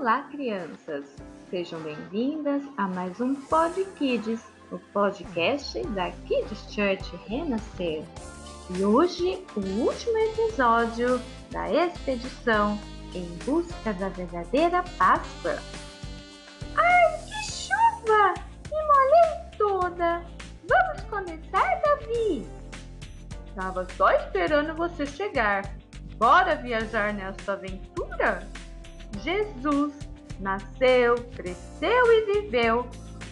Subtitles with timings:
[0.00, 1.04] Olá, crianças!
[1.50, 4.42] Sejam bem-vindas a mais um Pod Kids,
[4.72, 8.02] o podcast da Kids Church Renascer.
[8.74, 12.78] E hoje, o último episódio da expedição
[13.14, 15.58] em busca da verdadeira Páscoa.
[16.74, 18.32] Ai, que chuva!
[18.70, 20.24] Me molhei toda!
[20.66, 22.46] Vamos começar, Davi?
[23.54, 25.70] Tava só esperando você chegar.
[26.16, 28.48] Bora viajar nessa aventura?
[29.22, 29.92] Jesus
[30.38, 32.86] nasceu, cresceu e viveu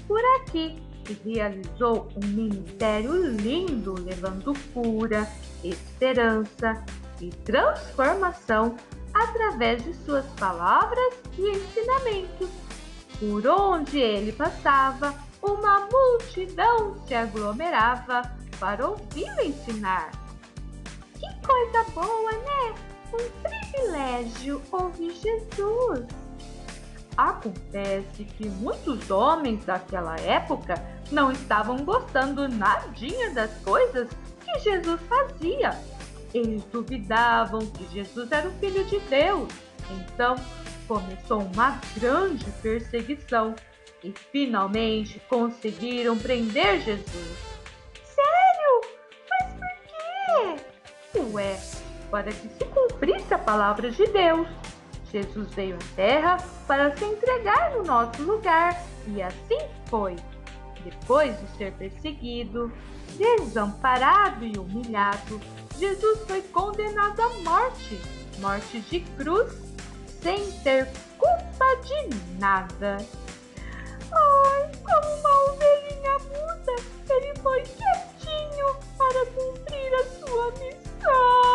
[0.07, 5.27] por aqui e realizou um ministério lindo, levando cura,
[5.65, 6.85] esperança
[7.21, 8.77] e transformação
[9.15, 12.49] através de suas palavras e ensinamentos.
[13.19, 18.23] Por onde ele passava, uma multidão se aglomerava
[18.61, 20.11] para ouvi-lo ensinar.
[21.15, 22.98] Que coisa boa, né?
[23.13, 26.07] Um privilégio ouvir Jesus.
[27.17, 30.75] Acontece que muitos homens daquela época
[31.11, 34.09] não estavam gostando nadinha das coisas
[34.45, 35.77] que Jesus fazia.
[36.33, 39.49] Eles duvidavam que Jesus era o Filho de Deus.
[39.91, 40.37] Então
[40.87, 43.55] começou uma grande perseguição
[44.03, 47.39] e finalmente conseguiram prender Jesus.
[48.05, 48.81] Sério?
[49.31, 49.73] Mas por
[51.13, 51.21] quê?
[51.33, 51.59] Ué,
[52.11, 54.49] para que se cumprisse a palavra de Deus.
[55.11, 60.17] Jesus veio à terra para se entregar no nosso lugar e assim foi.
[60.85, 62.73] Depois de ser perseguido,
[63.17, 65.41] desamparado e humilhado,
[65.79, 68.01] Jesus foi condenado à morte,
[68.39, 69.53] morte de cruz,
[70.21, 72.99] sem ter culpa de nada.
[74.13, 76.75] Ai, como uma ovelhinha muda,
[77.11, 81.48] ele foi quietinho para cumprir a sua missão.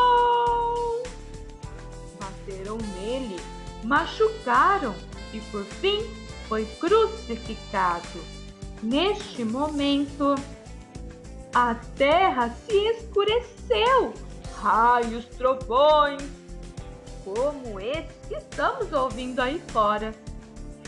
[2.46, 3.40] Bateram nele,
[3.84, 4.94] machucaram
[5.34, 6.04] e por fim
[6.50, 8.20] foi crucificado.
[8.82, 10.36] Neste momento,
[11.56, 14.14] a terra se escureceu,
[14.56, 16.22] raios, trovões,
[17.24, 20.14] como esse que estamos ouvindo aí fora.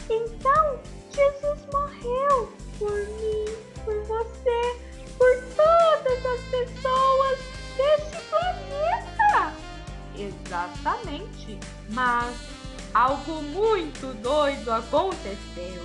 [0.09, 0.79] Então,
[1.09, 3.45] Jesus morreu por mim,
[3.85, 4.79] por você,
[5.17, 7.39] por todas as pessoas
[7.77, 8.54] deste planeta.
[10.25, 11.59] Exatamente,
[11.89, 12.35] mas
[12.93, 15.83] algo muito doido aconteceu.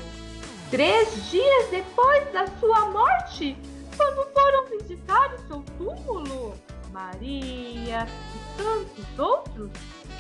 [0.71, 3.57] Três dias depois da sua morte,
[3.97, 6.55] quando foram visitar o seu túmulo,
[6.93, 9.71] Maria e tantos outros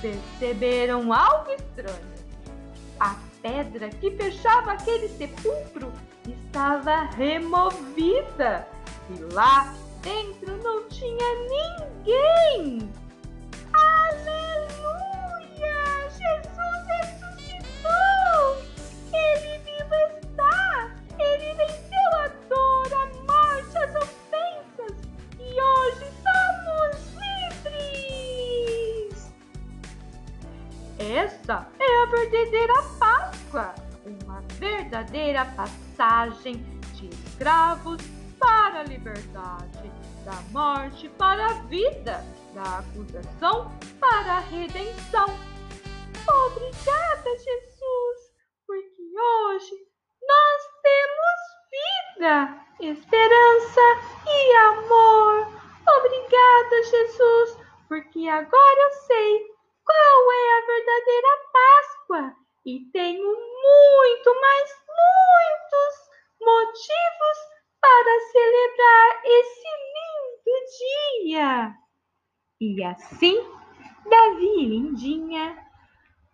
[0.00, 2.20] perceberam algo estranho.
[2.98, 5.92] A pedra que fechava aquele sepulcro
[6.28, 8.66] estava removida
[9.09, 12.91] e lá dentro não tinha ninguém.
[14.10, 15.78] Aleluia!
[16.10, 18.43] Jesus ressuscitou!
[19.12, 20.91] Ele vivo está!
[21.16, 24.97] Ele venceu a dor, a morte, as ofensas
[25.38, 26.91] e hoje somos
[27.62, 29.16] livres!
[30.98, 36.56] Essa é a verdadeira Páscoa, uma verdadeira passagem
[36.94, 38.03] de escravos
[38.41, 39.91] para a liberdade,
[40.25, 42.25] da morte para a vida,
[42.55, 45.27] da acusação para a redenção.
[46.47, 48.33] Obrigada, Jesus,
[48.66, 49.77] porque hoje
[50.22, 51.39] nós temos
[51.71, 53.81] vida, esperança
[54.27, 55.47] e amor.
[55.99, 57.59] Obrigada, Jesus,
[57.89, 59.47] porque agora eu sei
[59.84, 66.10] qual é a verdadeira Páscoa e tenho muito, mas muitos
[66.41, 67.39] motivos
[67.81, 71.90] para celebrar esse lindo dia.
[72.60, 73.41] E assim,
[74.04, 75.56] Davi e Lindinha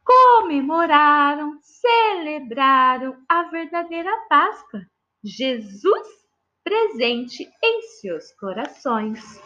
[0.04, 4.84] comemoraram, celebraram a verdadeira Páscoa,
[5.22, 6.08] Jesus
[6.64, 9.40] presente em seus corações.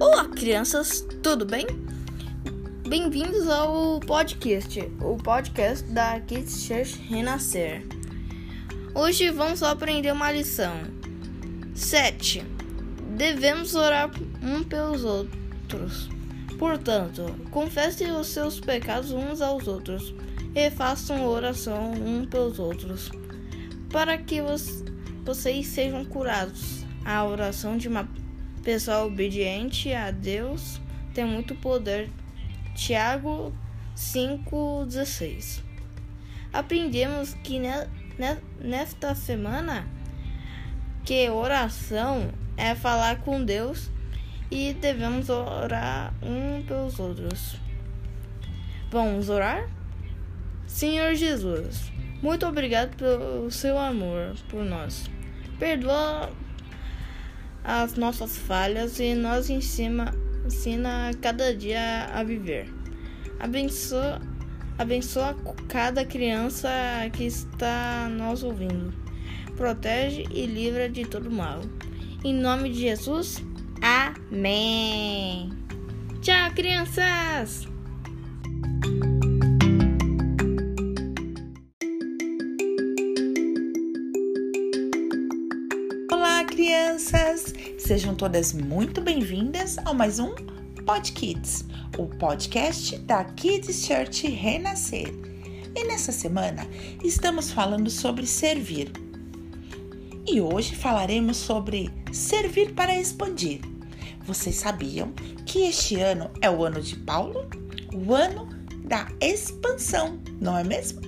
[0.00, 1.66] Olá, crianças, tudo bem?
[2.88, 7.86] Bem-vindos ao podcast, o podcast da Kids Church Renascer.
[8.94, 10.72] Hoje vamos aprender uma lição.
[11.74, 12.42] 7.
[13.14, 14.10] Devemos orar
[14.42, 16.08] um pelos outros.
[16.58, 20.14] Portanto, confessem os seus pecados uns aos outros
[20.54, 23.10] e façam oração um pelos outros,
[23.90, 24.40] para que
[25.26, 26.86] vocês sejam curados.
[27.04, 28.08] A oração de uma
[28.62, 30.80] pessoa obediente a Deus
[31.12, 32.10] tem muito poder.
[32.78, 33.52] Tiago
[33.96, 35.62] 5,16
[36.52, 37.60] Aprendemos que
[38.60, 39.84] nesta semana
[41.04, 43.90] que oração é falar com Deus
[44.48, 47.56] e devemos orar um pelos outros.
[48.92, 49.68] Vamos orar?
[50.64, 51.90] Senhor Jesus,
[52.22, 55.10] muito obrigado pelo seu amor por nós.
[55.58, 56.30] Perdoa
[57.64, 60.14] as nossas falhas e nos ensina,
[60.48, 62.66] ensina cada dia a viver.
[63.38, 64.20] Abençoa,
[64.78, 65.36] abençoa
[65.68, 66.68] cada criança
[67.12, 68.92] que está nos ouvindo.
[69.56, 71.60] Protege e livra de todo mal.
[72.24, 73.44] Em nome de Jesus,
[73.82, 75.50] amém.
[76.22, 77.68] Tchau, crianças!
[86.10, 87.47] Olá, crianças!
[87.88, 90.34] Sejam todas muito bem-vindas a mais um
[90.84, 91.64] Pod Kids,
[91.96, 95.08] o podcast da Kids Church Renascer.
[95.74, 96.68] E nessa semana
[97.02, 98.92] estamos falando sobre servir.
[100.26, 103.62] E hoje falaremos sobre servir para expandir.
[104.22, 105.10] Vocês sabiam
[105.46, 107.48] que este ano é o ano de Paulo?
[107.94, 108.50] O ano
[108.84, 111.00] da expansão, não é mesmo?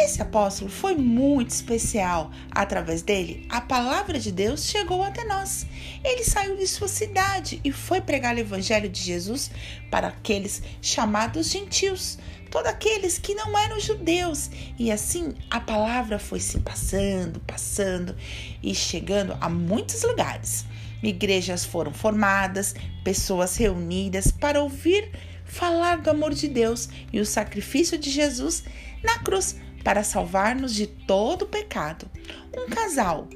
[0.00, 2.30] Esse apóstolo foi muito especial.
[2.52, 5.66] Através dele, a palavra de Deus chegou até nós.
[6.04, 9.50] Ele saiu de sua cidade e foi pregar o evangelho de Jesus
[9.90, 12.16] para aqueles chamados gentios,
[12.48, 14.48] todos aqueles que não eram judeus.
[14.78, 18.14] E assim a palavra foi se passando, passando
[18.62, 20.64] e chegando a muitos lugares.
[21.02, 22.72] Igrejas foram formadas,
[23.02, 25.10] pessoas reunidas para ouvir
[25.44, 28.62] falar do amor de Deus e o sacrifício de Jesus
[29.02, 32.10] na cruz para salvar-nos de todo pecado.
[32.56, 33.28] Um casal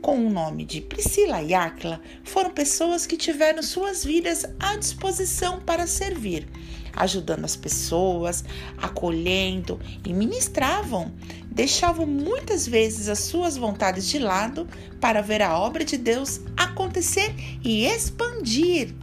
[0.00, 5.60] com o nome de Priscila e Áquila foram pessoas que tiveram suas vidas à disposição
[5.60, 6.48] para servir,
[6.94, 8.44] ajudando as pessoas,
[8.78, 11.12] acolhendo e ministravam.
[11.46, 14.66] Deixavam muitas vezes as suas vontades de lado
[15.00, 18.94] para ver a obra de Deus acontecer e expandir.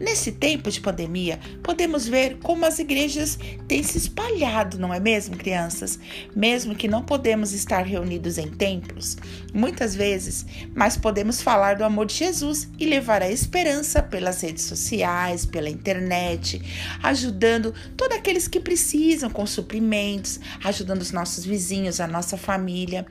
[0.00, 5.36] Nesse tempo de pandemia, podemos ver como as igrejas têm se espalhado, não é mesmo,
[5.36, 5.98] crianças?
[6.34, 9.16] Mesmo que não podemos estar reunidos em templos,
[9.52, 14.64] muitas vezes, mas podemos falar do amor de Jesus e levar a esperança pelas redes
[14.64, 16.62] sociais, pela internet,
[17.02, 23.06] ajudando todos aqueles que precisam com suprimentos, ajudando os nossos vizinhos, a nossa família.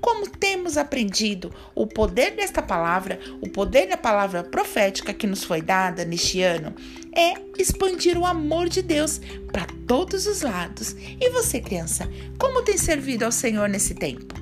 [0.00, 5.60] Como temos aprendido o poder desta palavra, o poder da palavra profética que nos foi
[5.60, 6.74] dada neste ano,
[7.14, 9.20] é expandir o amor de Deus
[9.52, 10.96] para todos os lados.
[11.20, 14.34] E você, criança, como tem servido ao Senhor nesse tempo?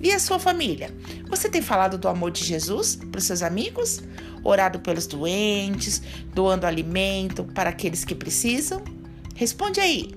[0.00, 0.94] E a sua família?
[1.28, 4.02] Você tem falado do amor de Jesus para os seus amigos?
[4.44, 6.02] Orado pelos doentes,
[6.34, 8.84] doando alimento para aqueles que precisam?
[9.34, 10.10] Responde aí.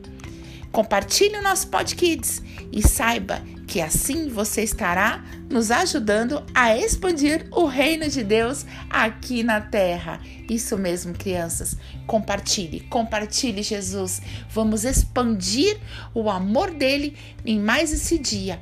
[0.71, 2.41] Compartilhe o nosso Pod Kids
[2.71, 9.43] e saiba que assim você estará nos ajudando a expandir o reino de Deus aqui
[9.43, 10.19] na terra.
[10.49, 11.77] Isso mesmo, crianças.
[12.05, 14.21] Compartilhe, compartilhe Jesus.
[14.49, 15.79] Vamos expandir
[16.13, 18.61] o amor dele em mais esse dia,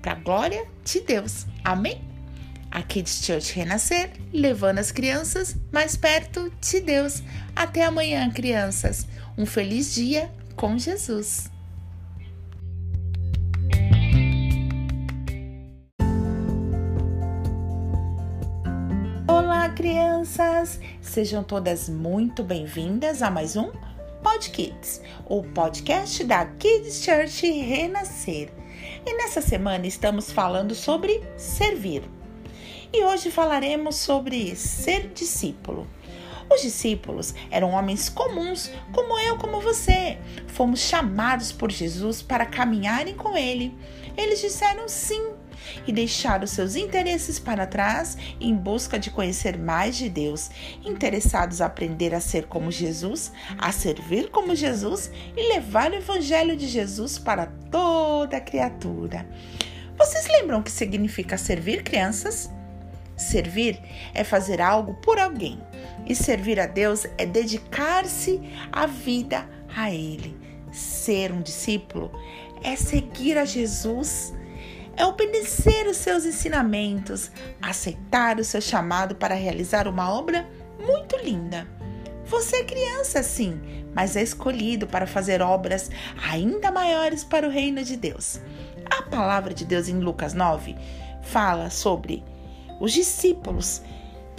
[0.00, 1.46] para a glória de Deus.
[1.62, 2.00] Amém?
[2.70, 7.22] A Kids Church Renascer, levando as crianças mais perto de Deus.
[7.54, 9.06] Até amanhã, crianças.
[9.36, 11.49] Um feliz dia com Jesus.
[19.80, 20.78] Crianças!
[21.00, 23.72] Sejam todas muito bem-vindas a mais um
[24.22, 28.50] Pod Kids, o podcast da Kids Church Renascer.
[29.06, 32.02] E nessa semana estamos falando sobre servir.
[32.92, 35.86] E hoje falaremos sobre ser discípulo.
[36.52, 40.18] Os discípulos eram homens comuns, como eu, como você.
[40.48, 43.74] Fomos chamados por Jesus para caminharem com ele.
[44.14, 45.39] Eles disseram sim
[45.86, 50.50] e deixaram seus interesses para trás em busca de conhecer mais de Deus,
[50.84, 56.56] interessados a aprender a ser como Jesus, a servir como Jesus e levar o evangelho
[56.56, 59.26] de Jesus para toda criatura.
[59.96, 62.50] Vocês lembram o que significa servir, crianças?
[63.16, 63.78] Servir
[64.14, 65.60] é fazer algo por alguém,
[66.06, 68.40] e servir a Deus é dedicar-se
[68.72, 69.46] a vida
[69.76, 70.34] a Ele.
[70.72, 72.10] Ser um discípulo
[72.62, 74.32] é seguir a Jesus,
[75.00, 77.30] é obedecer os seus ensinamentos,
[77.62, 80.46] aceitar o seu chamado para realizar uma obra
[80.78, 81.66] muito linda.
[82.26, 83.58] Você é criança, sim,
[83.94, 85.90] mas é escolhido para fazer obras
[86.30, 88.42] ainda maiores para o reino de Deus.
[88.90, 90.76] A palavra de Deus em Lucas 9
[91.22, 92.22] fala sobre
[92.78, 93.80] os discípulos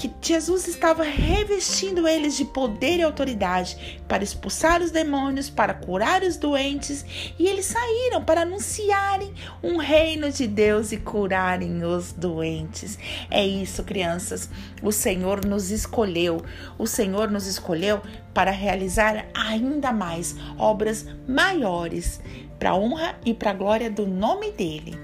[0.01, 6.24] que Jesus estava revestindo eles de poder e autoridade para expulsar os demônios, para curar
[6.24, 7.05] os doentes,
[7.38, 9.31] e eles saíram para anunciarem
[9.62, 12.98] um reino de Deus e curarem os doentes.
[13.29, 14.50] É isso, crianças.
[14.81, 16.43] O Senhor nos escolheu.
[16.79, 18.01] O Senhor nos escolheu
[18.34, 22.20] para realizar ainda mais obras maiores
[22.58, 24.98] para a honra e para a glória do nome dele.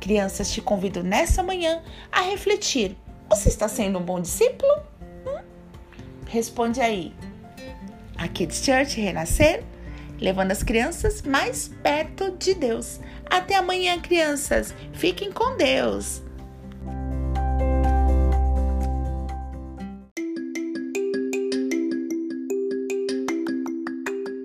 [0.00, 2.96] Crianças, te convido nessa manhã a refletir
[3.30, 4.72] você está sendo um bom discípulo?
[5.24, 5.40] Hum?
[6.26, 7.14] Responde aí.
[8.16, 9.62] A Kids Church Renascer,
[10.20, 13.00] levando as crianças mais perto de Deus.
[13.30, 14.74] Até amanhã, crianças.
[14.92, 16.22] Fiquem com Deus.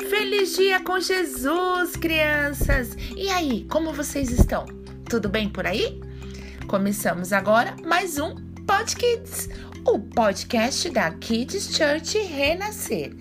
[0.10, 2.96] Feliz dia com Jesus, crianças!
[3.18, 4.66] E aí, como vocês estão?
[5.10, 6.00] Tudo bem por aí?
[6.68, 9.50] Começamos agora mais um Pod Kids,
[9.86, 13.16] o podcast da Kids Church Renascer.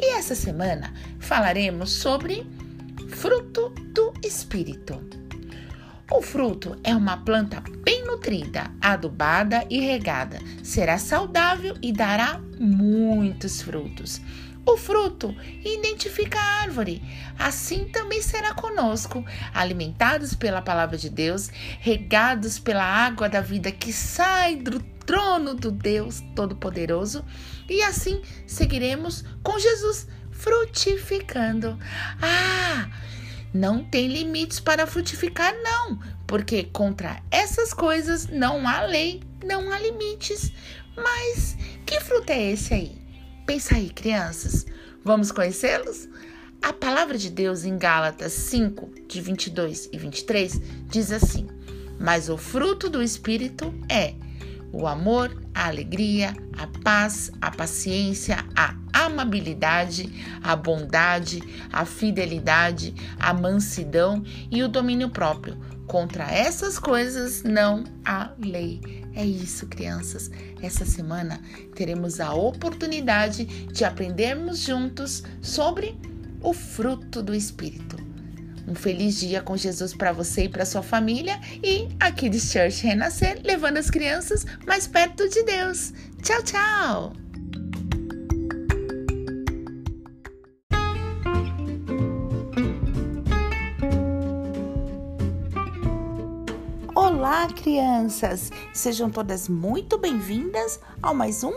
[0.00, 2.46] E essa semana falaremos sobre
[3.08, 4.98] fruto do Espírito.
[6.10, 10.38] O fruto é uma planta bem nutrida, adubada e regada.
[10.62, 14.20] Será saudável e dará muitos frutos.
[14.68, 15.34] O fruto
[15.64, 17.02] identifica a árvore.
[17.38, 21.48] Assim também será conosco, alimentados pela palavra de Deus,
[21.80, 27.24] regados pela água da vida que sai do trono do Deus Todo-Poderoso,
[27.66, 31.78] e assim seguiremos com Jesus frutificando.
[32.20, 32.90] Ah!
[33.54, 39.78] Não tem limites para frutificar, não, porque contra essas coisas não há lei, não há
[39.78, 40.52] limites.
[40.94, 41.56] Mas
[41.86, 43.07] que fruto é esse aí?
[43.48, 44.66] Pensa aí, crianças.
[45.02, 46.06] Vamos conhecê-los?
[46.60, 51.48] A palavra de Deus em Gálatas 5, de 22 e 23 diz assim:
[51.98, 54.12] Mas o fruto do Espírito é
[54.70, 60.12] o amor, a alegria, a paz, a paciência, a amabilidade,
[60.42, 65.56] a bondade, a fidelidade, a mansidão e o domínio próprio.
[65.86, 69.07] Contra essas coisas não há lei.
[69.18, 70.30] É isso, crianças.
[70.62, 71.40] Essa semana
[71.74, 75.98] teremos a oportunidade de aprendermos juntos sobre
[76.40, 77.96] o fruto do Espírito.
[78.68, 82.86] Um feliz dia com Jesus para você e para sua família e aqui de Church
[82.86, 85.92] Renascer, levando as crianças mais perto de Deus.
[86.22, 87.27] Tchau, tchau!
[97.38, 98.50] Olá, crianças!
[98.74, 101.52] Sejam todas muito bem-vindas ao mais um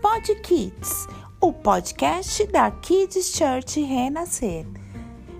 [0.00, 1.08] Pod Kids,
[1.40, 4.64] o podcast da Kids Church Renascer.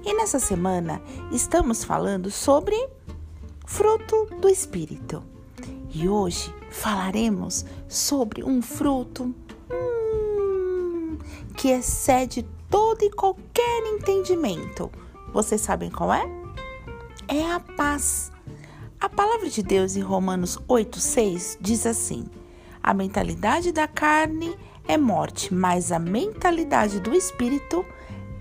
[0.05, 1.01] E nessa semana
[1.31, 2.75] estamos falando sobre
[3.65, 5.23] fruto do Espírito.
[5.95, 9.33] E hoje falaremos sobre um fruto
[9.71, 11.17] hum,
[11.57, 14.91] que excede todo e qualquer entendimento.
[15.33, 16.29] Vocês sabem qual é?
[17.29, 18.33] É a paz.
[18.99, 22.25] A palavra de Deus em Romanos 8,6 diz assim:
[22.83, 24.57] A mentalidade da carne
[24.89, 27.85] é morte, mas a mentalidade do espírito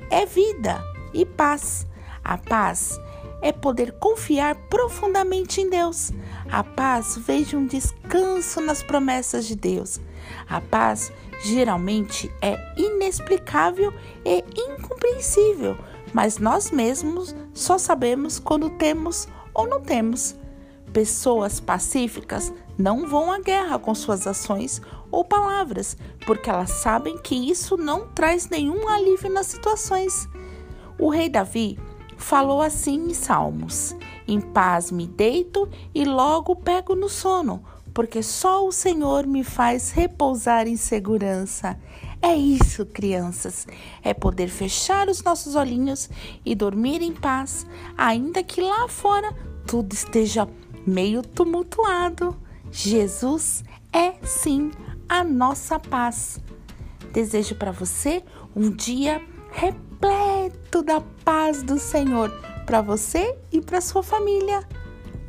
[0.09, 0.81] é vida
[1.13, 1.85] e paz.
[2.23, 2.97] A paz
[3.41, 6.11] é poder confiar profundamente em Deus.
[6.49, 9.99] A paz de um descanso nas promessas de Deus.
[10.47, 11.11] A paz
[11.43, 13.93] geralmente é inexplicável
[14.23, 15.77] e incompreensível,
[16.13, 20.35] mas nós mesmos só sabemos quando temos ou não temos.
[20.95, 27.35] Pessoas pacíficas não vão à guerra com suas ações ou palavras, porque elas sabem que
[27.35, 30.25] isso não traz nenhum alívio nas situações.
[30.97, 31.77] O rei Davi
[32.15, 33.93] falou assim em Salmos:
[34.25, 37.61] Em paz me deito e logo pego no sono,
[37.93, 41.77] porque só o Senhor me faz repousar em segurança.
[42.21, 43.67] É isso, crianças,
[44.01, 46.09] é poder fechar os nossos olhinhos
[46.45, 49.35] e dormir em paz, ainda que lá fora
[49.67, 50.47] tudo esteja
[50.85, 52.35] meio tumultuado.
[52.71, 53.63] Jesus
[53.93, 54.71] é sim
[55.07, 56.39] a nossa paz.
[57.11, 58.23] Desejo para você
[58.55, 62.29] um dia repleto da paz do Senhor
[62.65, 64.67] para você e para sua família.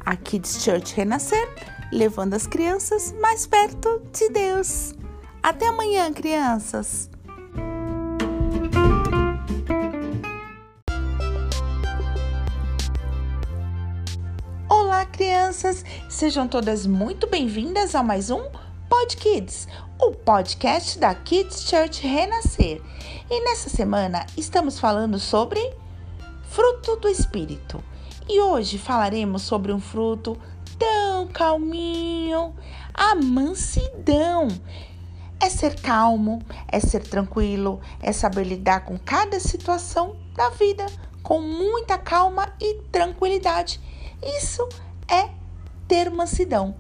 [0.05, 1.49] A Kids Church Renascer,
[1.93, 4.95] levando as crianças mais perto de Deus.
[5.43, 7.11] Até amanhã, crianças!
[15.05, 15.85] Crianças!
[16.09, 18.43] Sejam todas muito bem-vindas a mais um
[18.89, 19.69] Pod Kids,
[20.01, 22.81] o podcast da Kids Church Renascer.
[23.31, 25.61] E nessa semana estamos falando sobre
[26.49, 27.83] fruto do Espírito.
[28.27, 30.39] E hoje falaremos sobre um fruto
[30.79, 32.55] tão calminho,
[32.95, 34.49] a mansidão.
[35.39, 40.87] É ser calmo, é ser tranquilo, é saber lidar com cada situação da vida
[41.23, 43.81] com muita calma e tranquilidade.
[44.39, 44.67] Isso
[45.09, 45.31] é
[45.89, 46.75] ter mansidão.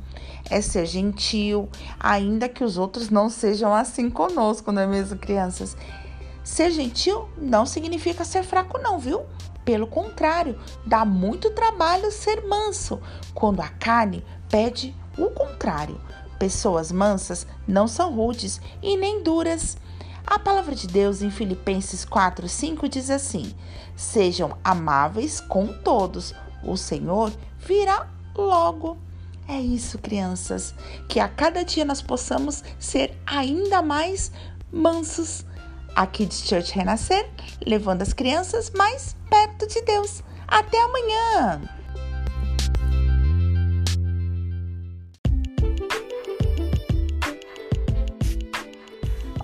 [0.49, 1.68] É ser gentil,
[1.99, 5.76] ainda que os outros não sejam assim conosco, não é mesmo, crianças?
[6.45, 9.23] Ser gentil não significa ser fraco, não, viu?
[9.64, 10.56] Pelo contrário,
[10.87, 13.00] dá muito trabalho ser manso,
[13.35, 16.00] quando a carne pede o contrário.
[16.38, 19.76] Pessoas mansas não são rudes e nem duras.
[20.25, 23.52] A palavra de Deus em Filipenses 4, 5 diz assim:
[23.97, 28.09] Sejam amáveis com todos, o Senhor virá
[28.42, 28.96] logo.
[29.48, 30.74] É isso, crianças,
[31.08, 34.32] que a cada dia nós possamos ser ainda mais
[34.72, 35.44] mansos.
[35.94, 37.30] Aqui de Church Renascer,
[37.64, 40.22] levando as crianças mais perto de Deus.
[40.46, 41.62] Até amanhã!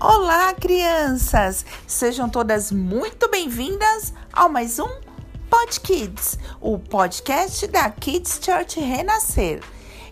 [0.01, 1.65] Olá, crianças!
[1.87, 5.12] Sejam todas muito bem-vindas ao mais um
[5.63, 9.63] Pod Kids, o podcast da Kids Church Renascer.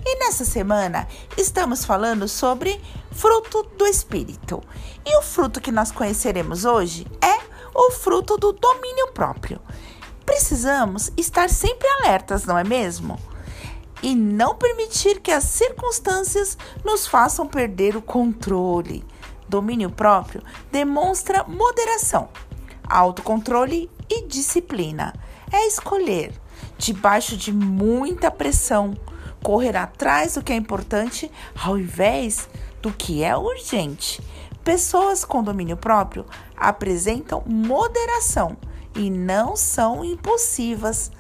[0.06, 2.80] E nessa semana estamos falando sobre
[3.10, 4.62] fruto do Espírito.
[5.04, 7.40] E o fruto que nós conheceremos hoje é
[7.74, 9.60] o fruto do domínio próprio.
[10.24, 13.18] Precisamos estar sempre alertas, não é mesmo?
[14.04, 19.04] E não permitir que as circunstâncias nos façam perder o controle.
[19.48, 22.28] Domínio próprio demonstra moderação,
[22.88, 25.12] autocontrole e disciplina.
[25.52, 26.32] É escolher,
[26.78, 28.96] debaixo de muita pressão,
[29.42, 31.30] correr atrás do que é importante
[31.60, 32.48] ao invés
[32.80, 34.22] do que é urgente.
[34.62, 36.26] Pessoas com domínio próprio
[36.56, 38.56] apresentam moderação
[38.94, 41.10] e não são impulsivas.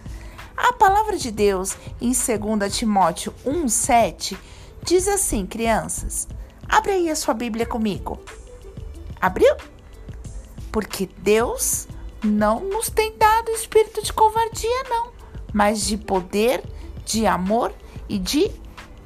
[0.56, 4.36] A palavra de Deus em 2 Timóteo 1,7
[4.84, 6.28] diz assim, crianças:
[6.68, 8.20] Abre aí a sua Bíblia comigo.
[9.20, 9.56] Abriu?
[10.70, 11.88] Porque Deus
[12.24, 15.10] não nos tem dado espírito de covardia, não,
[15.52, 16.62] mas de poder,
[17.04, 17.72] de amor
[18.08, 18.50] e de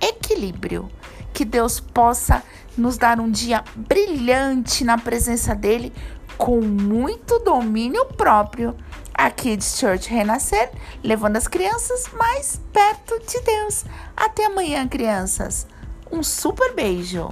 [0.00, 0.90] equilíbrio.
[1.33, 2.42] Que Deus possa
[2.76, 5.93] nos dar um dia brilhante na presença dele,
[6.36, 8.76] com muito domínio próprio.
[9.12, 13.84] Aqui de Church Renascer, levando as crianças mais perto de Deus.
[14.17, 15.69] Até amanhã, crianças.
[16.10, 17.30] Um super beijo!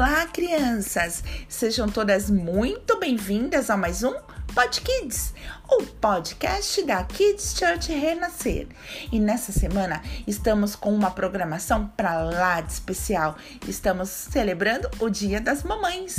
[0.00, 1.22] Olá, crianças!
[1.46, 4.14] Sejam todas muito bem-vindas a mais um
[4.54, 5.34] Pod Kids,
[5.68, 8.66] o podcast da Kids Church Renascer.
[9.12, 13.36] E nessa semana estamos com uma programação para lá de especial.
[13.68, 16.16] Estamos celebrando o Dia das Mamães.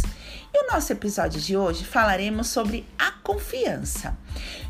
[0.53, 4.15] E o nosso episódio de hoje falaremos sobre a confiança.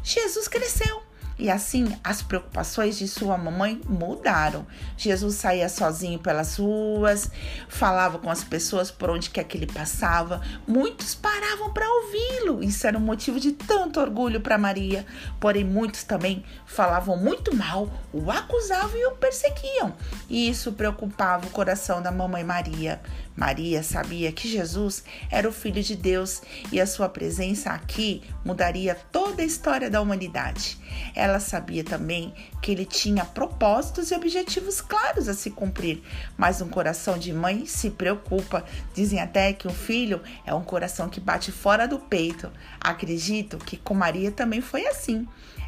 [0.01, 1.10] Jesus cresceu
[1.41, 4.65] e assim as preocupações de sua mamãe mudaram.
[4.95, 7.31] Jesus saía sozinho pelas ruas,
[7.67, 10.39] falava com as pessoas por onde quer que ele passava.
[10.67, 12.63] Muitos paravam para ouvi-lo.
[12.63, 15.03] Isso era um motivo de tanto orgulho para Maria.
[15.39, 19.95] Porém, muitos também falavam muito mal, o acusavam e o perseguiam.
[20.29, 23.01] E isso preocupava o coração da mamãe Maria.
[23.35, 26.41] Maria sabia que Jesus era o Filho de Deus
[26.71, 30.77] e a sua presença aqui mudaria toda a história da humanidade.
[31.15, 36.03] Ela sabia também que ele tinha propósitos e objetivos claros a se cumprir,
[36.37, 38.65] mas um coração de mãe se preocupa.
[38.93, 42.51] Dizem até que um filho é um coração que bate fora do peito.
[42.79, 45.27] Acredito que com Maria também foi assim.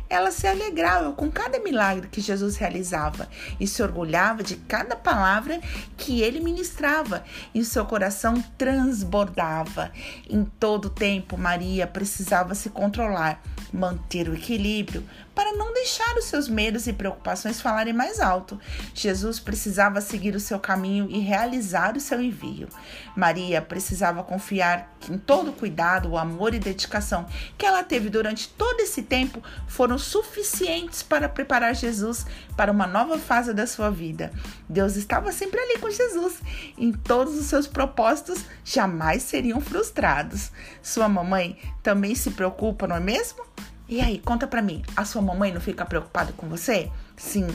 [0.09, 3.27] Ela se alegrava com cada milagre que Jesus realizava
[3.59, 5.59] e se orgulhava de cada palavra
[5.97, 9.91] que ele ministrava, e seu coração transbordava.
[10.29, 16.47] Em todo tempo, Maria precisava se controlar, manter o equilíbrio, para não deixar os seus
[16.47, 18.59] medos e preocupações falarem mais alto.
[18.93, 22.67] Jesus precisava seguir o seu caminho e realizar o seu envio.
[23.15, 27.25] Maria precisava confiar em todo o cuidado, o amor e dedicação
[27.57, 32.25] que ela teve durante todo esse tempo foram suficientes para preparar Jesus
[32.55, 34.31] para uma nova fase da sua vida.
[34.67, 36.41] Deus estava sempre ali com Jesus.
[36.77, 40.51] Em todos os seus propósitos jamais seriam frustrados.
[40.81, 43.43] Sua mamãe também se preocupa, não é mesmo?
[43.87, 46.89] E aí, conta pra mim, a sua mamãe não fica preocupada com você?
[47.17, 47.47] Sim,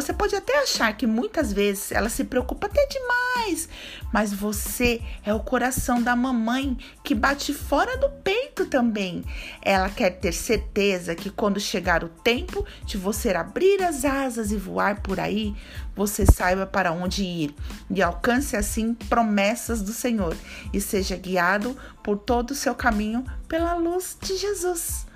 [0.00, 3.68] você pode até achar que muitas vezes ela se preocupa até demais,
[4.12, 9.24] mas você é o coração da mamãe que bate fora do peito também.
[9.60, 14.56] Ela quer ter certeza que quando chegar o tempo de você abrir as asas e
[14.56, 15.52] voar por aí,
[15.96, 17.54] você saiba para onde ir
[17.90, 20.36] e alcance assim promessas do Senhor
[20.72, 25.06] e seja guiado por todo o seu caminho pela luz de Jesus.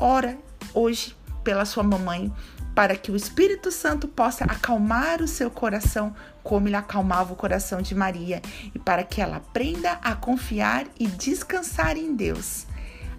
[0.00, 0.38] Ora
[0.72, 2.32] hoje pela sua mamãe
[2.76, 7.80] para que o Espírito Santo possa acalmar o seu coração, como ele acalmava o coração
[7.80, 8.42] de Maria,
[8.74, 12.66] e para que ela aprenda a confiar e descansar em Deus.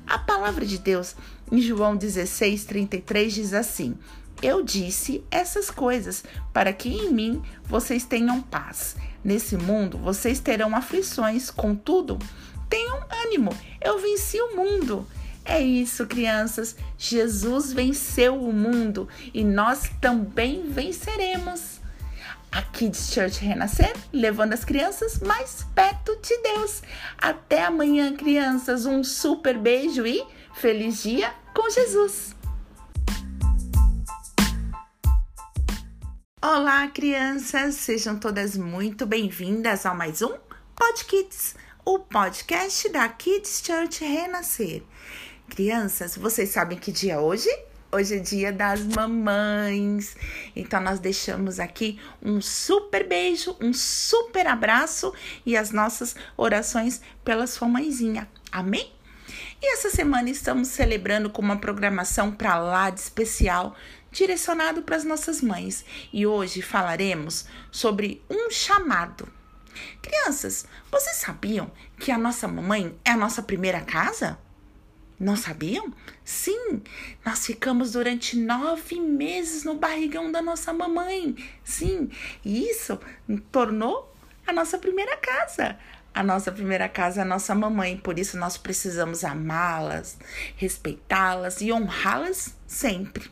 [0.06, 1.16] A palavra de Deus
[1.52, 3.98] em João 16, 33 diz assim:
[4.44, 8.96] Eu disse essas coisas para que em mim vocês tenham paz.
[9.24, 12.20] Nesse mundo vocês terão aflições, contudo,
[12.70, 15.08] tenham ânimo, eu venci o mundo.
[15.50, 16.76] É isso, crianças.
[16.98, 21.80] Jesus venceu o mundo e nós também venceremos.
[22.52, 26.84] A Kids Church Renascer, levando as crianças mais perto de Deus.
[27.18, 28.86] Até amanhã, crianças.
[28.86, 30.22] Um super beijo e
[30.54, 32.36] feliz dia com Jesus.
[36.42, 37.76] Olá, crianças.
[37.76, 40.36] Sejam todas muito bem-vindas a mais um
[40.76, 41.56] Pod Kids,
[41.86, 44.84] o podcast da Kids Church Renascer.
[45.50, 47.50] Crianças, vocês sabem que dia é hoje?
[47.92, 50.16] Hoje é dia das mamães.
[50.56, 55.14] Então nós deixamos aqui um super beijo, um super abraço
[55.46, 58.30] e as nossas orações pela sua mãezinha.
[58.52, 58.94] Amém?
[59.62, 63.76] E essa semana estamos celebrando com uma programação para lá de especial
[64.12, 65.84] direcionado para as nossas mães.
[66.12, 69.28] E hoje falaremos sobre um chamado.
[70.02, 74.38] Crianças, vocês sabiam que a nossa mamãe é a nossa primeira casa?
[75.20, 75.92] Não sabiam?
[76.24, 76.82] Sim,
[77.26, 81.36] nós ficamos durante nove meses no barrigão da nossa mamãe.
[81.64, 82.10] Sim,
[82.46, 83.00] e isso
[83.52, 84.14] tornou
[84.46, 85.78] a nossa primeira casa.
[86.14, 90.18] A nossa primeira casa é a nossa mamãe, por isso nós precisamos amá-las,
[90.56, 93.30] respeitá-las e honrá-las sempre.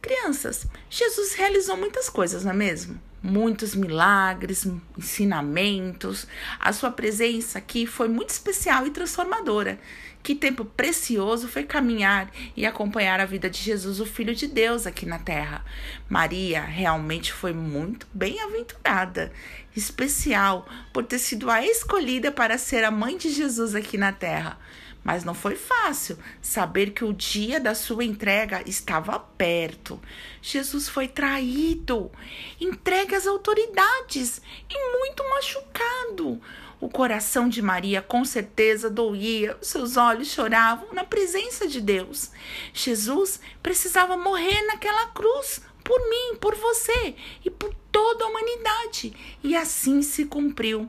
[0.00, 3.00] Crianças, Jesus realizou muitas coisas, não é mesmo?
[3.22, 4.66] Muitos milagres,
[4.98, 6.26] ensinamentos.
[6.60, 9.80] A sua presença aqui foi muito especial e transformadora.
[10.24, 14.86] Que tempo precioso foi caminhar e acompanhar a vida de Jesus, o Filho de Deus,
[14.86, 15.62] aqui na terra.
[16.08, 19.30] Maria realmente foi muito bem-aventurada,
[19.76, 24.58] especial por ter sido a escolhida para ser a mãe de Jesus aqui na terra.
[25.04, 30.00] Mas não foi fácil saber que o dia da sua entrega estava perto.
[30.40, 32.10] Jesus foi traído,
[32.58, 36.40] entregue às autoridades e muito machucado.
[36.84, 42.30] O coração de Maria com certeza doía, seus olhos choravam na presença de Deus.
[42.74, 49.16] Jesus precisava morrer naquela cruz por mim, por você e por toda a humanidade.
[49.42, 50.86] E assim se cumpriu.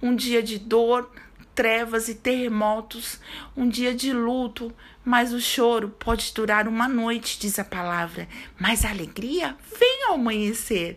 [0.00, 1.10] Um dia de dor,
[1.54, 3.20] trevas e terremotos,
[3.54, 4.74] um dia de luto,
[5.04, 8.26] mas o choro pode durar uma noite, diz a palavra,
[8.58, 10.96] mas a alegria vem ao amanhecer.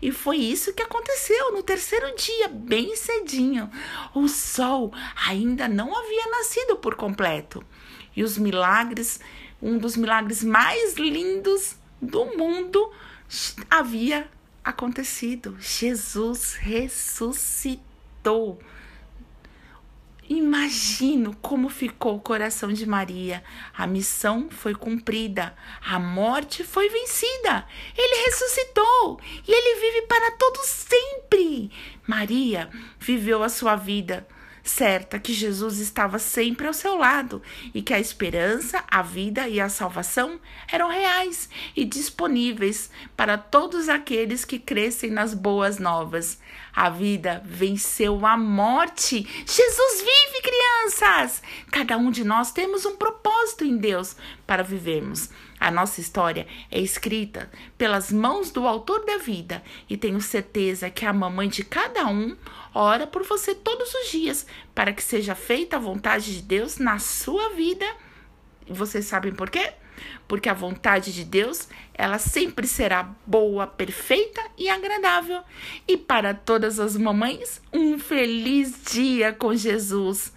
[0.00, 3.68] E foi isso que aconteceu no terceiro dia, bem cedinho.
[4.14, 4.92] O sol
[5.26, 7.64] ainda não havia nascido por completo.
[8.14, 9.18] E os milagres,
[9.60, 12.92] um dos milagres mais lindos do mundo,
[13.68, 14.28] havia
[14.64, 15.56] acontecido.
[15.58, 18.60] Jesus ressuscitou.
[20.28, 23.42] Imagino como ficou o coração de Maria.
[23.76, 27.66] A missão foi cumprida, a morte foi vencida.
[27.96, 31.70] Ele ressuscitou e ele vive para todo sempre.
[32.06, 34.26] Maria viveu a sua vida
[34.68, 37.42] certa que Jesus estava sempre ao seu lado
[37.74, 40.38] e que a esperança, a vida e a salvação
[40.70, 46.38] eram reais e disponíveis para todos aqueles que crescem nas boas novas.
[46.74, 49.26] A vida venceu a morte.
[49.46, 51.42] Jesus vive, crianças!
[51.70, 54.14] Cada um de nós temos um propósito em Deus
[54.46, 55.30] para vivermos.
[55.60, 61.04] A nossa história é escrita pelas mãos do autor da vida e tenho certeza que
[61.04, 62.36] a mamãe de cada um
[62.74, 66.98] ora por você todos os dias para que seja feita a vontade de Deus na
[66.98, 67.86] sua vida.
[68.66, 69.72] E vocês sabem por quê?
[70.28, 75.42] Porque a vontade de Deus, ela sempre será boa, perfeita e agradável.
[75.88, 80.32] E para todas as mamães, um feliz dia com Jesus.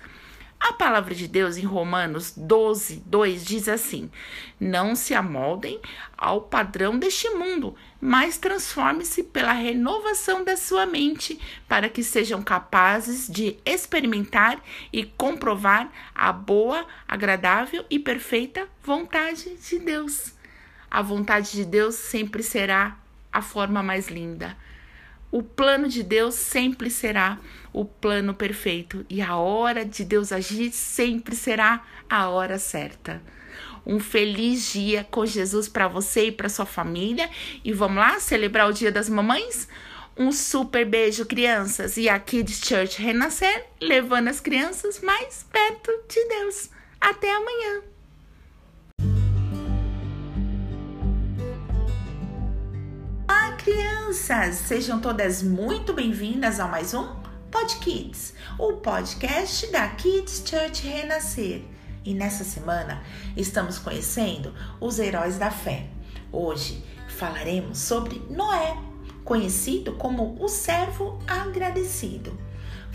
[0.61, 4.11] A palavra de Deus em Romanos 12, 2 diz assim:
[4.59, 5.81] Não se amoldem
[6.15, 13.27] ao padrão deste mundo, mas transforme-se pela renovação da sua mente, para que sejam capazes
[13.27, 14.61] de experimentar
[14.93, 20.31] e comprovar a boa, agradável e perfeita vontade de Deus.
[20.91, 22.95] A vontade de Deus sempre será
[23.33, 24.55] a forma mais linda.
[25.31, 27.39] O plano de Deus sempre será
[27.71, 33.21] o plano perfeito e a hora de Deus agir sempre será a hora certa.
[33.85, 37.29] Um feliz dia com Jesus para você e para sua família
[37.63, 39.69] e vamos lá celebrar o Dia das Mamães?
[40.17, 46.27] Um super beijo, crianças, e a Kids Church Renascer, levando as crianças mais perto de
[46.27, 46.69] Deus.
[46.99, 47.90] Até amanhã!
[53.63, 54.55] Crianças!
[54.55, 57.07] Sejam todas muito bem-vindas a mais um
[57.51, 61.61] Pod Kids, o podcast da Kids Church Renascer.
[62.03, 63.03] E nessa semana
[63.37, 65.85] estamos conhecendo os heróis da fé.
[66.31, 68.75] Hoje falaremos sobre Noé
[69.23, 72.35] conhecido como o servo agradecido.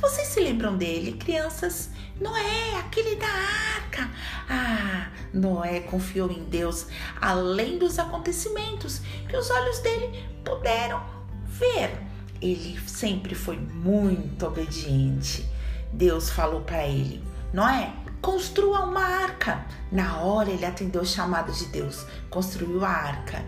[0.01, 1.89] Vocês se lembram dele, crianças?
[2.21, 4.11] Noé, aquele da arca.
[4.49, 6.87] Ah, Noé confiou em Deus
[7.19, 11.03] além dos acontecimentos que os olhos dele puderam
[11.47, 11.99] ver.
[12.43, 15.49] Ele sempre foi muito obediente.
[15.93, 19.65] Deus falou para ele: Noé, construa uma arca.
[19.91, 23.43] Na hora ele atendeu o chamado de Deus, construiu a arca.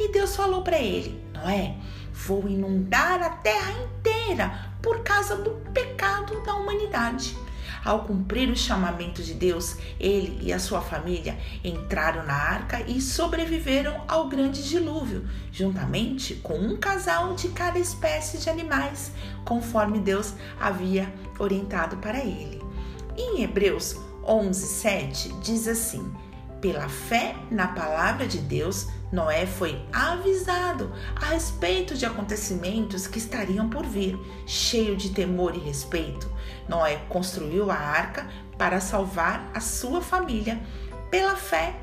[0.00, 1.76] E Deus falou para ele: Noé,
[2.12, 7.36] vou inundar a terra inteira por causa do pecado da humanidade.
[7.84, 13.00] Ao cumprir o chamamento de Deus, ele e a sua família entraram na arca e
[13.00, 19.12] sobreviveram ao grande dilúvio, juntamente com um casal de cada espécie de animais,
[19.44, 22.62] conforme Deus havia orientado para ele.
[23.16, 26.12] Em Hebreus 11:7 diz assim:
[26.62, 33.68] Pela fé na palavra de Deus, Noé foi avisado a respeito de acontecimentos que estariam
[33.68, 34.16] por vir.
[34.46, 36.30] Cheio de temor e respeito,
[36.68, 40.62] Noé construiu a arca para salvar a sua família.
[41.10, 41.74] Pela fé,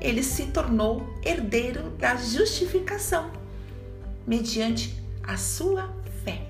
[0.00, 3.30] ele se tornou herdeiro da justificação,
[4.26, 6.40] mediante a sua fé.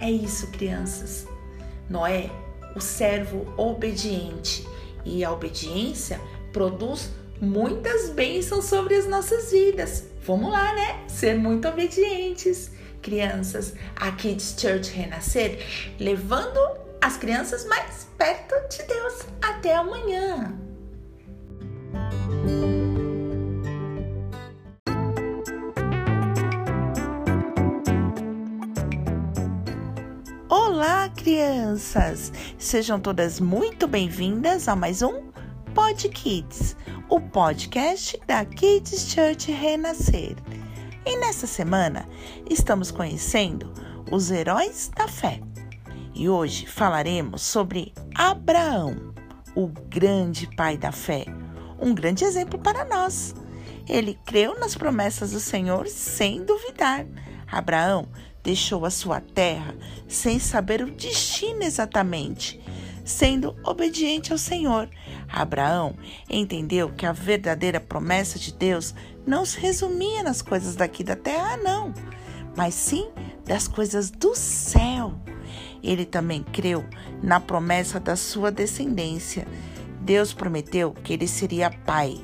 [0.00, 1.28] É isso, crianças.
[1.88, 2.28] Noé,
[2.74, 4.66] o servo obediente,
[5.04, 6.20] e a obediência
[6.54, 10.04] produz muitas bênçãos sobre as nossas vidas.
[10.24, 11.04] Vamos lá, né?
[11.08, 12.70] Ser muito obedientes.
[13.02, 15.58] Crianças, a Kids Church Renascer,
[16.00, 16.58] levando
[17.02, 19.26] as crianças mais perto de Deus.
[19.42, 20.56] Até amanhã!
[30.48, 32.32] Olá, crianças!
[32.56, 35.33] Sejam todas muito bem-vindas a mais um
[35.74, 36.76] Pod Kids
[37.08, 40.36] o podcast da Kids Church Renascer.
[41.04, 42.08] E nessa semana
[42.48, 43.72] estamos conhecendo
[44.08, 45.40] os heróis da fé.
[46.14, 49.12] E hoje falaremos sobre Abraão,
[49.56, 51.24] o grande pai da fé,
[51.80, 53.34] um grande exemplo para nós.
[53.88, 57.04] Ele creu nas promessas do Senhor sem duvidar.
[57.50, 58.06] Abraão
[58.44, 59.74] deixou a sua terra
[60.06, 62.62] sem saber o destino exatamente
[63.04, 64.88] sendo obediente ao Senhor.
[65.28, 65.94] Abraão
[66.28, 68.94] entendeu que a verdadeira promessa de Deus
[69.26, 71.92] não se resumia nas coisas daqui da terra, não,
[72.56, 73.08] mas sim
[73.44, 75.14] das coisas do céu.
[75.82, 76.84] Ele também creu
[77.22, 79.46] na promessa da sua descendência.
[80.00, 82.20] Deus prometeu que ele seria pai,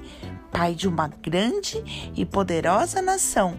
[0.51, 1.83] pai de uma grande
[2.17, 3.59] e poderosa nação,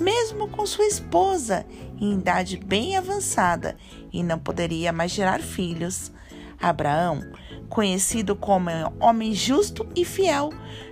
[0.00, 1.66] mesmo com sua esposa
[2.00, 3.76] em idade bem avançada
[4.12, 6.12] e não poderia mais gerar filhos.
[6.60, 7.20] Abraão,
[7.68, 10.50] conhecido como homem justo e fiel,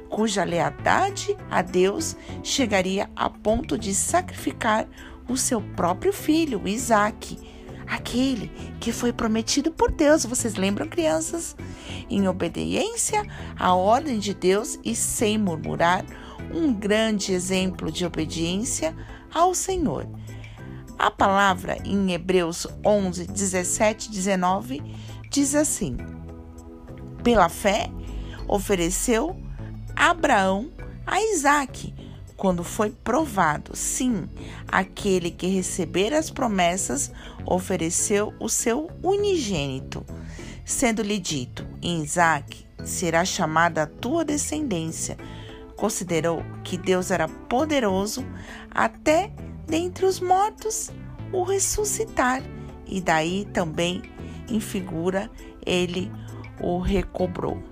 [0.09, 4.87] cuja lealdade a Deus chegaria a ponto de sacrificar
[5.29, 7.39] o seu próprio filho, Isaque,
[7.87, 8.49] aquele
[8.81, 10.25] que foi prometido por Deus.
[10.25, 11.57] Vocês lembram, crianças?
[12.09, 13.23] Em obediência
[13.59, 16.05] à ordem de Deus e sem murmurar,
[16.55, 18.95] um grande exemplo de obediência
[19.35, 20.09] ao Senhor.
[20.99, 24.83] A palavra em Hebreus 11, 17, 19
[25.31, 25.97] diz assim:
[27.23, 27.91] Pela fé,
[28.49, 29.37] ofereceu
[29.95, 30.71] Abraão
[31.07, 31.95] a Isaque,
[32.37, 33.77] quando foi provado.
[33.77, 34.29] Sim,
[34.69, 37.11] aquele que receber as promessas
[37.45, 40.05] ofereceu o seu unigênito,
[40.65, 45.17] sendo-lhe dito: Em Isaque será chamada a tua descendência.
[45.77, 48.25] Considerou que Deus era poderoso
[48.71, 49.31] até
[49.67, 50.91] dentre os mortos
[51.33, 52.43] o ressuscitar,
[52.87, 54.03] e daí também
[54.49, 55.31] em figura,
[55.65, 56.11] ele
[56.61, 57.63] o recobrou.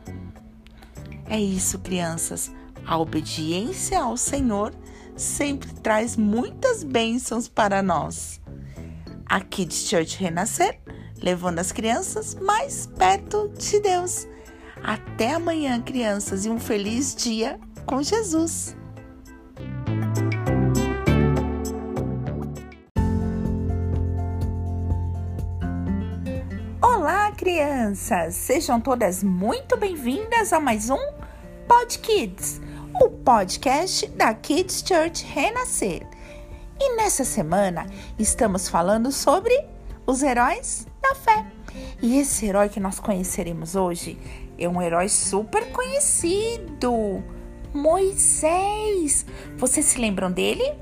[1.26, 2.52] É isso, crianças.
[2.86, 4.74] A obediência ao Senhor
[5.16, 8.40] sempre traz muitas bênçãos para nós.
[9.26, 10.78] A Kids Church Renascer,
[11.22, 14.28] levando as crianças mais perto de Deus.
[14.82, 18.76] Até amanhã, crianças, e um feliz dia com Jesus.
[27.44, 28.34] Crianças!
[28.36, 31.12] Sejam todas muito bem-vindas a mais um
[31.68, 32.58] Pod Kids,
[33.02, 36.06] o podcast da Kids Church Renascer.
[36.80, 37.86] E nessa semana
[38.18, 39.52] estamos falando sobre
[40.06, 41.44] os heróis da fé.
[42.00, 44.18] E esse herói que nós conheceremos hoje
[44.58, 47.22] é um herói super conhecido,
[47.74, 49.26] Moisés.
[49.58, 50.72] Vocês se lembram dele?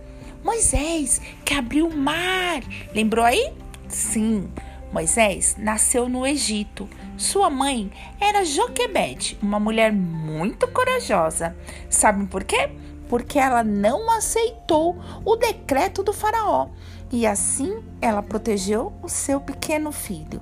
[0.44, 2.62] Moisés que abriu o mar.
[2.94, 3.52] Lembrou aí?
[3.88, 4.48] Sim.
[4.92, 6.88] Moisés nasceu no Egito.
[7.16, 11.56] Sua mãe era Joquebede, uma mulher muito corajosa.
[11.88, 12.70] Sabem por quê?
[13.08, 16.68] Porque ela não aceitou o decreto do faraó
[17.10, 20.40] e assim ela protegeu o seu pequeno filho.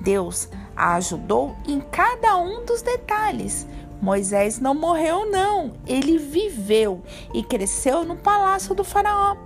[0.00, 3.66] Deus a ajudou em cada um dos detalhes.
[4.00, 5.72] Moisés não morreu, não.
[5.86, 7.02] Ele viveu
[7.32, 9.36] e cresceu no palácio do Faraó.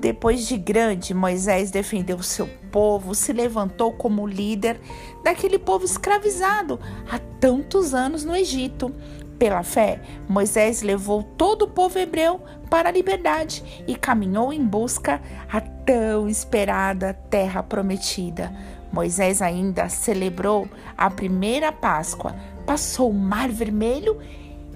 [0.00, 4.80] Depois de grande, Moisés defendeu seu povo, se levantou como líder
[5.22, 8.94] daquele povo escravizado há tantos anos no Egito.
[9.38, 15.20] Pela fé, Moisés levou todo o povo hebreu para a liberdade e caminhou em busca
[15.52, 18.50] a tão esperada terra prometida.
[18.90, 22.34] Moisés ainda celebrou a primeira Páscoa,
[22.64, 24.18] passou o Mar Vermelho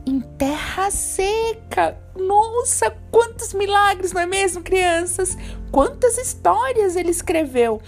[0.06, 2.03] em terra seca.
[2.16, 5.36] Nossa, quantos milagres, não é mesmo, crianças?
[5.70, 7.80] Quantas histórias ele escreveu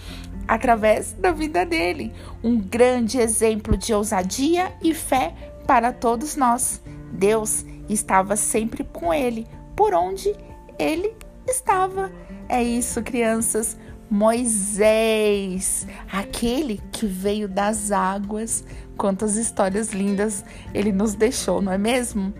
[0.47, 2.13] através da vida dele.
[2.43, 5.33] Um grande exemplo de ousadia e fé
[5.67, 6.81] para todos nós.
[7.11, 10.33] Deus estava sempre com ele, por onde
[10.79, 11.13] ele
[11.47, 12.11] estava.
[12.47, 13.77] É isso, crianças.
[14.09, 18.63] Moisés, aquele que veio das águas.
[18.97, 22.33] Quantas histórias lindas ele nos deixou, não é mesmo?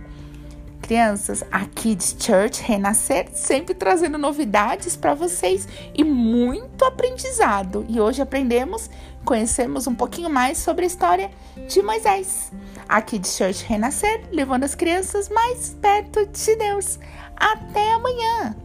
[0.88, 7.86] Crianças, a Kids Church Renascer sempre trazendo novidades para vocês e muito aprendizado.
[7.90, 8.90] E hoje aprendemos,
[9.26, 11.30] conhecemos um pouquinho mais sobre a história
[11.68, 12.54] de Moisés.
[12.88, 16.98] A Kids Church Renascer levando as crianças mais perto de Deus.
[17.36, 18.56] Até amanhã!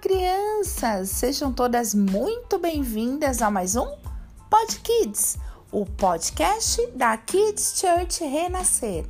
[0.00, 1.10] Crianças!
[1.10, 3.86] Sejam todas muito bem-vindas a mais um
[4.48, 5.36] Pod Kids,
[5.72, 9.04] o podcast da Kids Church Renascer.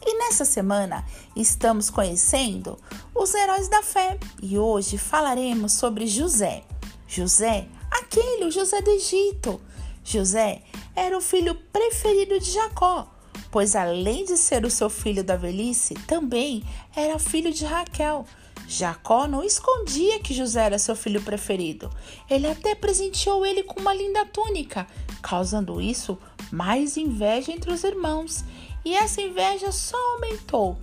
[0.00, 2.78] E nessa semana estamos conhecendo
[3.12, 6.62] os heróis da fé e hoje falaremos sobre José.
[7.08, 9.60] José, aquele o José do Egito.
[10.04, 10.62] José
[10.94, 13.12] era o filho preferido de Jacó,
[13.50, 16.62] pois além de ser o seu filho da velhice, também
[16.94, 18.24] era filho de Raquel
[18.70, 21.90] Jacó não escondia que José era seu filho preferido.
[22.28, 24.86] Ele até presenteou ele com uma linda túnica,
[25.22, 26.18] causando isso
[26.52, 28.44] mais inveja entre os irmãos.
[28.84, 30.76] E essa inveja só aumentou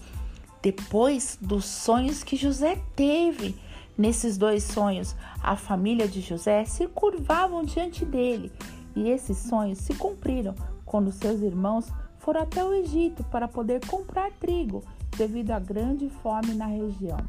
[0.63, 3.55] depois dos sonhos que José teve.
[3.95, 8.51] Nesses dois sonhos, a família de José se curvavam diante dele,
[8.95, 11.85] e esses sonhos se cumpriram quando seus irmãos
[12.17, 14.83] foram até o Egito para poder comprar trigo,
[15.15, 17.19] devido à grande fome na região.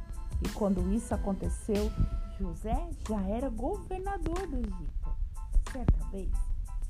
[0.42, 1.90] E quando isso aconteceu,
[2.38, 5.16] José já era governador do Egito.
[5.72, 6.31] Certa vez,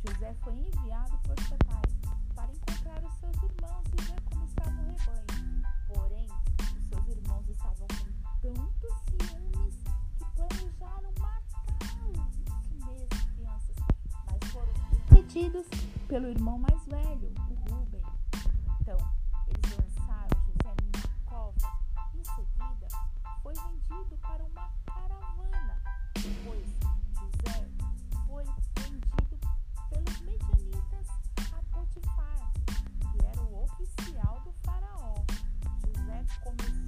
[0.04, 1.82] José foi enviado por seu pai
[2.34, 5.62] para encontrar os seus irmãos e ver como estava o rebanho.
[5.88, 6.26] Porém,
[6.60, 9.74] os seus irmãos estavam com tantos ciúmes
[10.18, 12.28] que planejaram matá-lo.
[12.46, 13.76] Isso mesmo, crianças.
[14.26, 15.66] Mas foram impedidos
[16.08, 17.32] pelo irmão mais velho,
[36.46, 36.85] José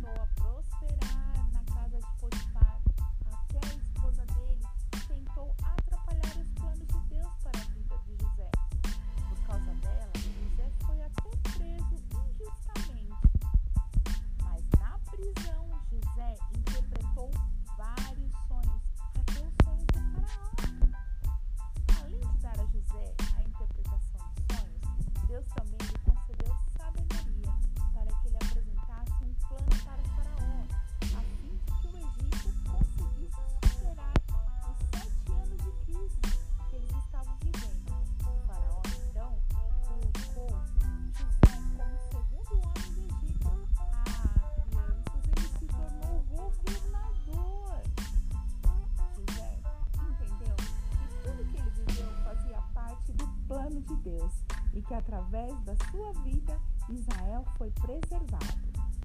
[55.48, 56.58] através da sua vida
[56.90, 58.58] Israel foi preservado.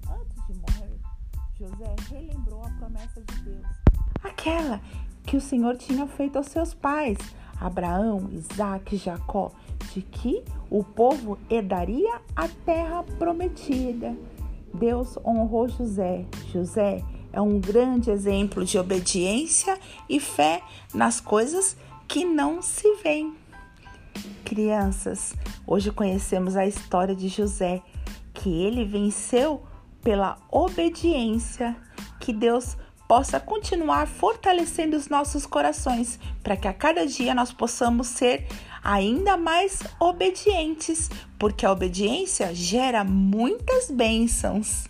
[0.08, 0.98] Antes de morrer,
[1.58, 3.66] José relembrou a promessa de Deus,
[4.22, 4.80] aquela
[5.24, 7.18] que o Senhor tinha feito aos seus pais,
[7.60, 9.52] Abraão, Isaac Jacó,
[9.92, 14.16] de que o povo herdaria a terra prometida.
[14.72, 16.26] Deus honrou José.
[16.52, 19.78] José é um grande exemplo de obediência
[20.08, 21.76] e fé nas coisas
[22.08, 23.43] que não se veem.
[24.44, 25.34] Crianças,
[25.66, 27.82] hoje conhecemos a história de José,
[28.34, 29.62] que ele venceu
[30.02, 31.74] pela obediência,
[32.20, 32.76] que Deus
[33.08, 38.46] possa continuar fortalecendo os nossos corações, para que a cada dia nós possamos ser
[38.82, 44.86] ainda mais obedientes, porque a obediência gera muitas bênçãos.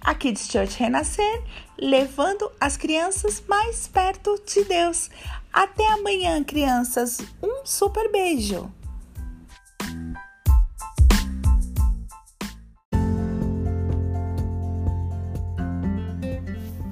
[0.00, 1.42] A Kids Church Renascer,
[1.80, 5.08] levando as crianças mais perto de Deus.
[5.52, 7.18] Até amanhã, crianças.
[7.42, 8.70] Um super beijo!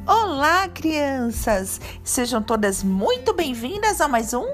[0.07, 1.81] Olá, crianças!
[2.05, 4.47] Sejam todas muito bem-vindas a mais um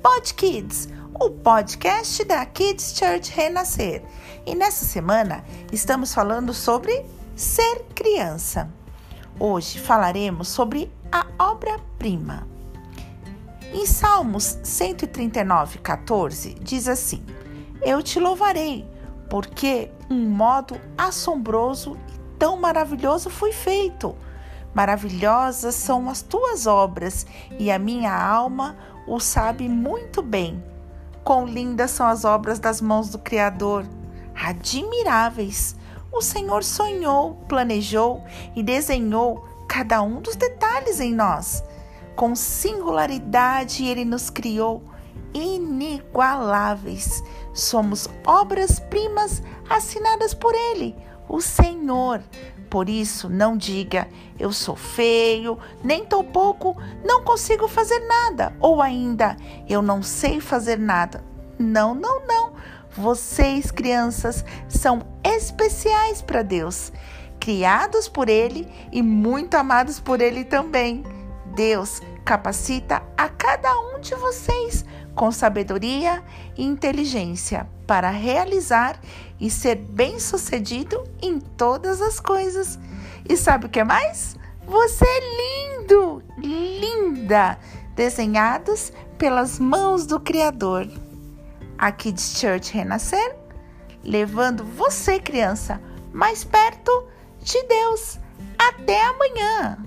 [0.00, 4.02] Pod Kids, o podcast da Kids Church Renascer.
[4.46, 7.04] E nessa semana estamos falando sobre
[7.34, 8.81] ser criança.
[9.44, 12.46] Hoje falaremos sobre a obra-prima.
[13.72, 17.24] Em Salmos 139, 14, diz assim:
[17.82, 18.88] Eu te louvarei,
[19.28, 24.14] porque um modo assombroso e tão maravilhoso foi feito.
[24.72, 27.26] Maravilhosas são as tuas obras,
[27.58, 28.76] e a minha alma
[29.08, 30.62] o sabe muito bem.
[31.24, 33.84] Quão lindas são as obras das mãos do Criador!
[34.36, 35.74] Admiráveis!
[36.12, 38.22] O Senhor sonhou, planejou
[38.54, 41.64] e desenhou cada um dos detalhes em nós.
[42.14, 44.82] Com singularidade, Ele nos criou
[45.32, 47.24] inigualáveis.
[47.54, 50.94] Somos obras-primas assinadas por Ele,
[51.28, 52.22] o Senhor.
[52.68, 54.08] Por isso, não diga
[54.38, 59.36] eu sou feio, nem tão pouco, não consigo fazer nada, ou ainda
[59.68, 61.24] eu não sei fazer nada.
[61.58, 62.52] Não, não, não.
[62.96, 66.92] Vocês, crianças, são especiais para Deus,
[67.40, 71.02] criados por Ele e muito amados por Ele também.
[71.54, 74.84] Deus capacita a cada um de vocês
[75.14, 76.22] com sabedoria
[76.56, 78.98] e inteligência para realizar
[79.40, 82.78] e ser bem-sucedido em todas as coisas.
[83.28, 84.36] E sabe o que mais?
[84.66, 87.58] Você é lindo, linda,
[87.94, 90.88] desenhados pelas mãos do Criador
[91.82, 93.34] a Kids Church Renascer,
[94.04, 97.08] levando você, criança, mais perto
[97.40, 98.20] de Deus.
[98.56, 99.78] Até amanhã!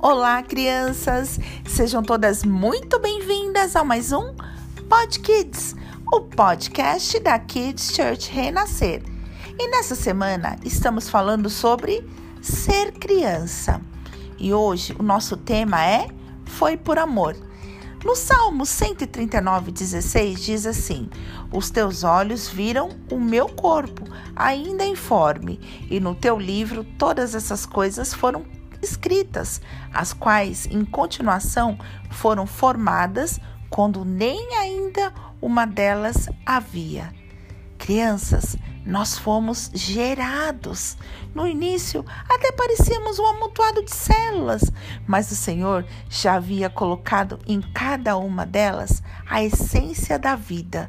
[0.00, 1.38] Olá, crianças!
[1.64, 4.34] Sejam todas muito bem-vindas a mais um
[4.88, 5.76] Pod Kids,
[6.12, 9.15] o podcast da Kids Church Renascer.
[9.58, 12.06] E nessa semana estamos falando sobre
[12.42, 13.80] ser criança.
[14.38, 16.08] E hoje o nosso tema é
[16.44, 17.34] Foi por amor.
[18.04, 21.08] No Salmo 139, 16 diz assim:
[21.50, 24.04] Os teus olhos viram o meu corpo,
[24.36, 25.58] ainda informe,
[25.90, 28.44] e no teu livro todas essas coisas foram
[28.82, 31.78] escritas, as quais, em continuação,
[32.10, 33.40] foram formadas
[33.70, 37.10] quando nem ainda uma delas havia.
[37.78, 38.56] Crianças,
[38.86, 40.96] nós fomos gerados.
[41.34, 44.62] No início, até parecíamos um amontoado de células,
[45.06, 50.88] mas o Senhor já havia colocado em cada uma delas a essência da vida.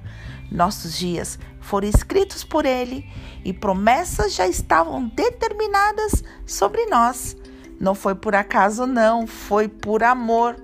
[0.52, 3.10] Nossos dias foram escritos por Ele
[3.44, 7.36] e promessas já estavam determinadas sobre nós.
[7.80, 10.56] Não foi por acaso, não, foi por amor.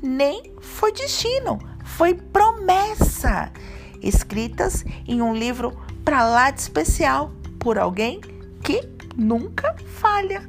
[0.00, 3.52] Nem foi destino, foi promessa.
[4.00, 5.76] Escritas em um livro
[6.06, 8.20] para lá de especial por alguém
[8.62, 8.80] que
[9.16, 10.48] nunca falha.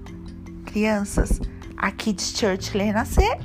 [0.68, 1.42] Crianças,
[1.76, 3.40] a Kids Church Renascer,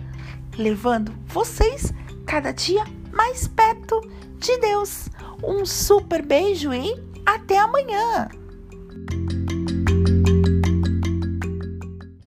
[0.58, 1.90] levando vocês
[2.26, 3.98] cada dia mais perto
[4.38, 5.08] de Deus.
[5.42, 6.94] Um super beijo e
[7.24, 8.28] até amanhã!